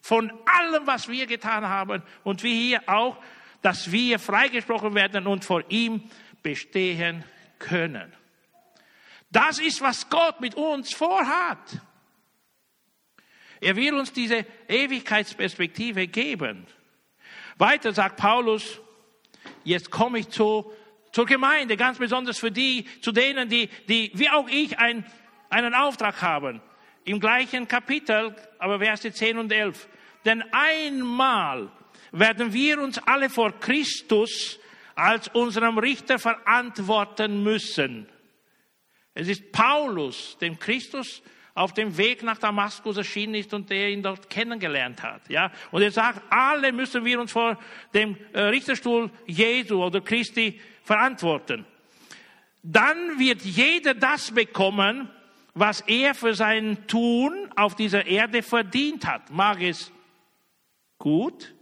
[0.00, 3.16] von allem, was wir getan haben und wie hier auch,
[3.62, 6.10] dass wir freigesprochen werden und vor ihm
[6.42, 7.24] bestehen
[7.58, 8.12] können.
[9.30, 11.80] Das ist, was Gott mit uns vorhat.
[13.60, 16.66] Er will uns diese Ewigkeitsperspektive geben.
[17.58, 18.80] Weiter sagt Paulus,
[19.64, 20.70] jetzt komme ich zu,
[21.12, 25.04] zur Gemeinde, ganz besonders für die, zu denen, die, die wie auch ich ein,
[25.48, 26.60] einen Auftrag haben.
[27.04, 29.88] Im gleichen Kapitel, aber Verse 10 und 11.
[30.24, 31.70] Denn einmal
[32.12, 34.58] werden wir uns alle vor Christus
[34.94, 38.08] als unserem Richter verantworten müssen.
[39.14, 41.22] Es ist Paulus, dem Christus
[41.60, 45.28] auf dem Weg nach Damaskus erschienen ist und der ihn dort kennengelernt hat.
[45.28, 45.52] Ja?
[45.70, 47.58] Und er sagt, alle müssen wir uns vor
[47.92, 51.66] dem äh, Richterstuhl Jesu oder Christi verantworten.
[52.62, 55.10] Dann wird jeder das bekommen,
[55.52, 59.30] was er für sein Tun auf dieser Erde verdient hat.
[59.30, 59.92] Mag es
[60.96, 61.54] gut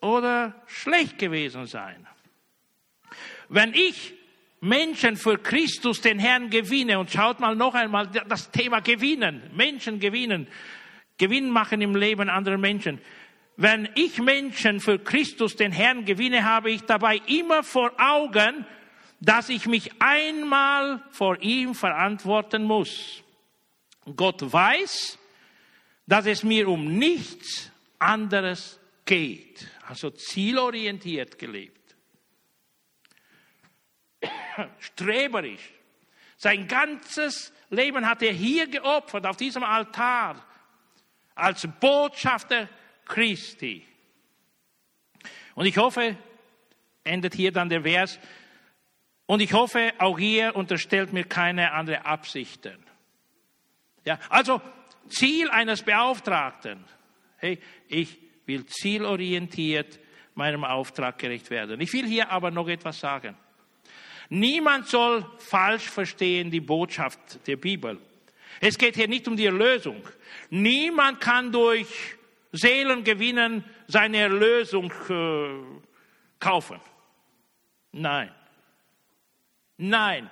[0.00, 2.06] oder schlecht gewesen sein.
[3.50, 4.14] Wenn ich
[4.64, 6.98] Menschen für Christus, den Herrn, gewinne.
[6.98, 9.42] Und schaut mal noch einmal das Thema gewinnen.
[9.54, 10.48] Menschen gewinnen.
[11.18, 12.98] Gewinn machen im Leben anderer Menschen.
[13.56, 18.64] Wenn ich Menschen für Christus, den Herrn, gewinne, habe ich dabei immer vor Augen,
[19.20, 23.22] dass ich mich einmal vor ihm verantworten muss.
[24.16, 25.18] Gott weiß,
[26.06, 29.68] dass es mir um nichts anderes geht.
[29.86, 31.83] Also zielorientiert gelebt.
[34.78, 35.72] Streberisch.
[36.36, 40.44] Sein ganzes Leben hat er hier geopfert, auf diesem Altar,
[41.34, 42.68] als Botschafter
[43.04, 43.86] Christi.
[45.54, 46.16] Und ich hoffe,
[47.04, 48.18] endet hier dann der Vers,
[49.26, 52.76] und ich hoffe, auch ihr unterstellt mir keine andere Absichten.
[54.04, 54.60] Ja, also
[55.08, 56.84] Ziel eines Beauftragten.
[57.38, 59.98] Hey, ich will zielorientiert
[60.34, 61.80] meinem Auftrag gerecht werden.
[61.80, 63.36] Ich will hier aber noch etwas sagen.
[64.28, 67.98] Niemand soll falsch verstehen die Botschaft der Bibel.
[68.60, 70.02] Es geht hier nicht um die Erlösung.
[70.50, 71.88] Niemand kann durch
[72.52, 75.80] Seelengewinnen seine Erlösung äh,
[76.38, 76.80] kaufen.
[77.92, 78.32] Nein.
[79.76, 80.30] Nein.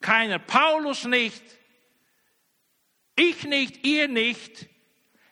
[0.00, 0.38] Keiner.
[0.38, 1.42] Paulus nicht.
[3.16, 3.84] Ich nicht.
[3.84, 4.68] Ihr nicht.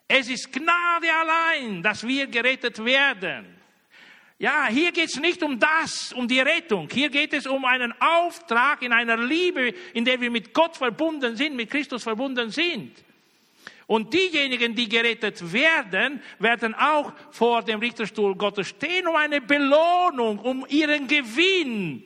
[0.08, 3.55] Es ist Gnade allein, dass wir gerettet werden.
[4.38, 6.88] Ja, hier geht es nicht um das, um die Rettung.
[6.92, 11.36] Hier geht es um einen Auftrag in einer Liebe, in der wir mit Gott verbunden
[11.36, 12.92] sind, mit Christus verbunden sind.
[13.86, 20.38] Und diejenigen, die gerettet werden, werden auch vor dem Richterstuhl Gottes stehen, um eine Belohnung,
[20.40, 22.02] um ihren Gewinn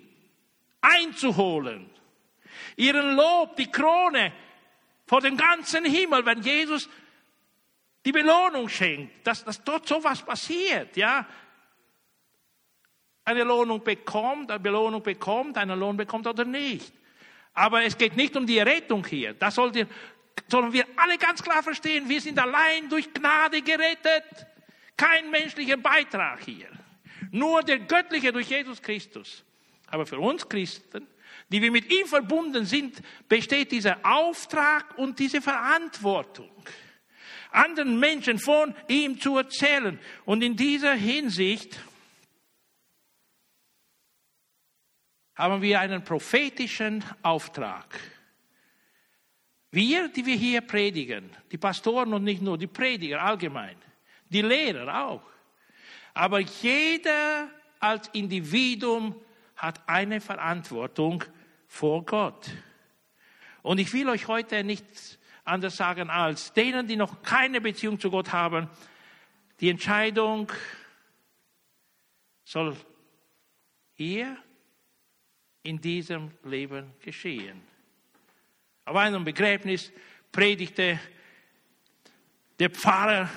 [0.81, 1.91] einzuholen.
[2.77, 4.33] Ihren Lob, die Krone
[5.07, 6.89] vor dem ganzen Himmel, wenn Jesus
[8.05, 11.27] die Belohnung schenkt, dass, dass dort sowas passiert, ja
[13.25, 16.93] eine Lohnung bekommt, eine Belohnung bekommt, einen Lohn bekommt oder nicht.
[17.55, 19.35] Aber es geht nicht um die Rettung hier.
[19.35, 22.09] Das sollen wir alle ganz klar verstehen.
[22.09, 24.25] Wir sind allein durch Gnade gerettet.
[24.97, 26.69] kein menschlicher Beitrag hier.
[27.31, 29.45] Nur der göttliche durch Jesus Christus.
[29.87, 31.07] Aber für uns Christen,
[31.49, 36.51] die wir mit ihm verbunden sind, besteht dieser Auftrag und diese Verantwortung,
[37.51, 39.99] anderen Menschen von ihm zu erzählen.
[40.25, 41.81] Und in dieser Hinsicht
[45.41, 47.99] haben wir einen prophetischen Auftrag.
[49.71, 53.77] Wir, die wir hier predigen, die Pastoren und nicht nur, die Prediger allgemein,
[54.29, 55.23] die Lehrer auch.
[56.13, 59.15] Aber jeder als Individuum
[59.57, 61.25] hat eine Verantwortung
[61.67, 62.51] vor Gott.
[63.63, 68.11] Und ich will euch heute nichts anderes sagen als denen, die noch keine Beziehung zu
[68.11, 68.69] Gott haben,
[69.61, 70.53] die Entscheidung
[72.45, 72.77] soll
[73.95, 74.37] hier
[75.63, 77.63] in diesem Leben geschehen.
[78.85, 79.93] Auf einem Begräbnis
[80.33, 80.99] predigte
[82.59, 83.29] der Pfarrer,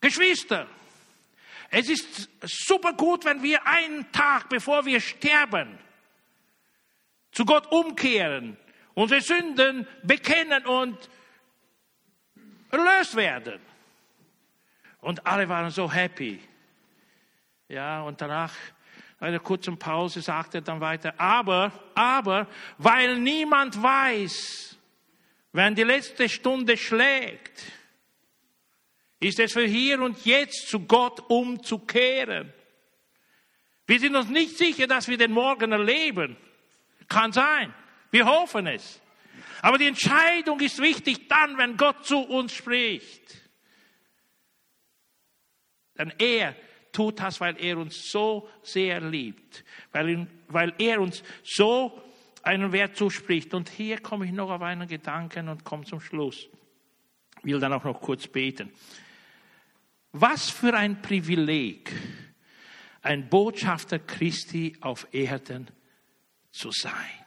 [0.00, 0.68] Geschwister,
[1.70, 5.78] es ist super gut, wenn wir einen Tag, bevor wir sterben,
[7.32, 8.56] zu Gott umkehren,
[8.94, 11.10] unsere Sünden bekennen und
[12.70, 13.60] erlöst werden.
[15.00, 16.40] Und alle waren so happy.
[17.68, 18.54] Ja, und danach
[19.18, 22.46] einer kurzen Pause sagt er dann weiter, aber, aber,
[22.78, 24.76] weil niemand weiß,
[25.52, 27.64] wenn die letzte Stunde schlägt,
[29.20, 32.52] ist es für hier und jetzt zu Gott umzukehren.
[33.86, 36.36] Wir sind uns nicht sicher, dass wir den Morgen erleben.
[37.08, 37.72] Kann sein.
[38.10, 39.00] Wir hoffen es.
[39.62, 43.22] Aber die Entscheidung ist wichtig dann, wenn Gott zu uns spricht.
[45.96, 46.54] Denn er
[46.96, 52.02] tut das, weil er uns so sehr liebt, weil, weil er uns so
[52.42, 53.52] einen Wert zuspricht.
[53.52, 56.48] Und hier komme ich noch auf einen Gedanken und komme zum Schluss.
[57.40, 58.72] Ich will dann auch noch kurz beten.
[60.12, 61.92] Was für ein Privileg,
[63.02, 65.66] ein Botschafter Christi auf Erden
[66.50, 67.26] zu sein.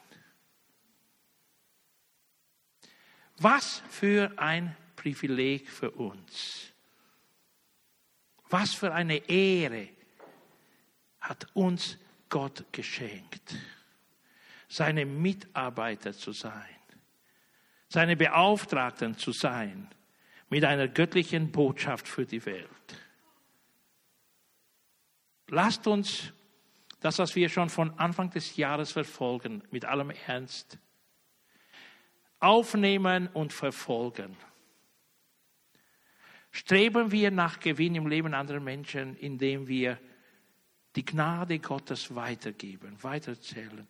[3.37, 6.68] Was für ein Privileg für uns.
[8.49, 9.89] Was für eine Ehre
[11.21, 11.97] hat uns
[12.29, 13.55] Gott geschenkt,
[14.67, 16.75] seine Mitarbeiter zu sein,
[17.89, 19.89] seine Beauftragten zu sein
[20.49, 22.69] mit einer göttlichen Botschaft für die Welt.
[25.47, 26.31] Lasst uns
[27.01, 30.77] das, was wir schon von Anfang des Jahres verfolgen, mit allem Ernst
[32.39, 34.35] aufnehmen und verfolgen.
[36.51, 39.99] Streben wir nach Gewinn im Leben anderer Menschen, indem wir
[40.95, 43.87] die Gnade Gottes weitergeben, weiterzählen.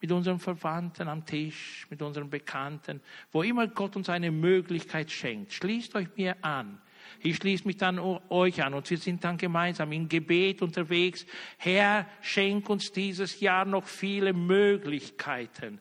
[0.00, 5.52] Mit unseren Verwandten am Tisch, mit unseren Bekannten, wo immer Gott uns eine Möglichkeit schenkt.
[5.52, 6.80] Schließt euch mir an.
[7.20, 11.26] Ich schließe mich dann euch an und wir sind dann gemeinsam im Gebet unterwegs.
[11.58, 15.80] Herr, schenk uns dieses Jahr noch viele Möglichkeiten,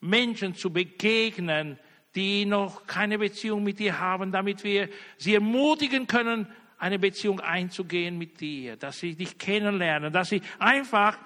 [0.00, 1.78] Menschen zu begegnen,
[2.14, 6.46] die noch keine Beziehung mit dir haben, damit wir sie ermutigen können,
[6.78, 11.18] eine Beziehung einzugehen mit dir, dass sie dich kennenlernen, dass sie einfach,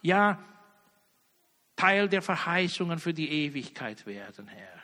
[0.00, 0.42] ja,
[1.76, 4.82] Teil der Verheißungen für die Ewigkeit werden, Herr.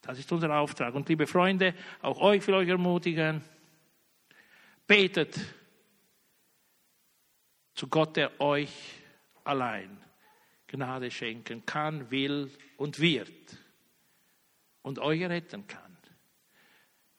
[0.00, 0.94] Das ist unser Auftrag.
[0.94, 3.42] Und liebe Freunde, auch euch will euch ermutigen,
[4.86, 5.38] betet
[7.74, 8.70] zu Gott, der euch
[9.44, 10.00] allein
[10.66, 13.65] Gnade schenken kann, will und wird
[14.86, 15.96] und euch retten kann.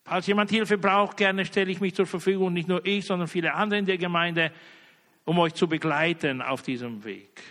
[0.05, 3.53] Falls jemand Hilfe braucht, gerne stelle ich mich zur Verfügung, nicht nur ich, sondern viele
[3.53, 4.53] andere in der Gemeinde,
[5.25, 7.43] um euch zu begleiten auf diesem Weg.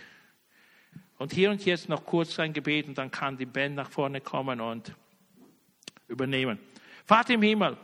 [1.19, 4.19] Und hier und jetzt noch kurz ein Gebet und dann kann die Band nach vorne
[4.19, 4.91] kommen und
[6.07, 6.57] übernehmen.
[7.05, 7.77] Vater im Himmel,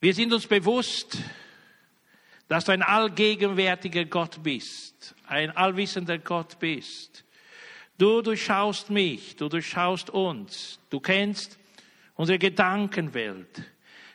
[0.00, 1.18] wir sind uns bewusst,
[2.46, 7.24] dass du ein allgegenwärtiger Gott bist, ein allwissender Gott bist.
[7.98, 11.58] Du durchschaust mich, du durchschaust uns, du kennst
[12.14, 13.62] unsere Gedankenwelt,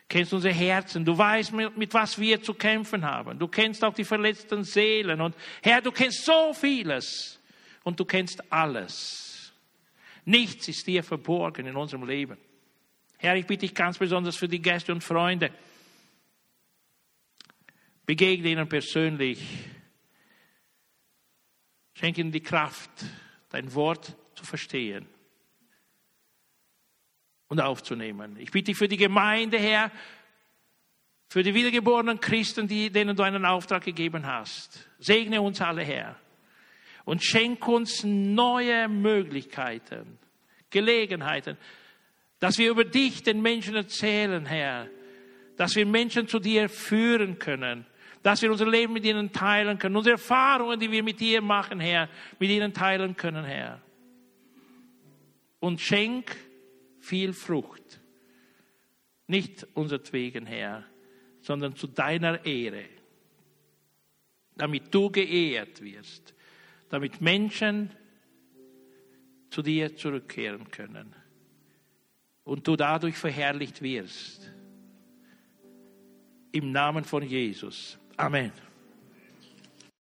[0.08, 3.94] kennst unsere Herzen, du weißt, mit, mit was wir zu kämpfen haben, du kennst auch
[3.94, 7.38] die verletzten Seelen und Herr, du kennst so vieles
[7.82, 9.52] und du kennst alles.
[10.24, 12.38] Nichts ist dir verborgen in unserem Leben.
[13.18, 15.50] Herr, ich bitte dich ganz besonders für die Gäste und Freunde,
[18.06, 19.40] Begegne ihnen persönlich.
[21.94, 22.90] Schenke ihnen die Kraft,
[23.54, 25.06] dein Wort zu verstehen
[27.46, 28.36] und aufzunehmen.
[28.36, 29.92] Ich bitte dich für die Gemeinde, Herr,
[31.28, 34.88] für die wiedergeborenen Christen, die, denen du einen Auftrag gegeben hast.
[34.98, 36.16] Segne uns alle, Herr.
[37.04, 40.18] Und schenk uns neue Möglichkeiten,
[40.70, 41.56] Gelegenheiten,
[42.40, 44.88] Dass wir über dich den Menschen erzählen, Herr.
[45.56, 47.86] Dass wir Menschen zu dir führen können.
[48.24, 49.96] Dass wir unser Leben mit ihnen teilen können.
[49.96, 52.08] Unsere Erfahrungen, die wir mit dir machen, Herr,
[52.38, 53.82] mit ihnen teilen können, Herr.
[55.60, 56.34] Und schenk
[57.00, 58.00] viel Frucht.
[59.26, 60.84] Nicht unsertwegen, Herr,
[61.42, 62.86] sondern zu deiner Ehre.
[64.56, 66.34] Damit du geehrt wirst.
[66.88, 67.90] Damit Menschen
[69.50, 71.14] zu dir zurückkehren können.
[72.42, 74.50] Und du dadurch verherrlicht wirst.
[76.52, 77.98] Im Namen von Jesus.
[78.16, 78.52] Amén.